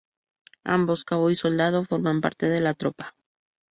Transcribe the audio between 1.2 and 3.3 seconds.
y soldado, forman parte de la tropa.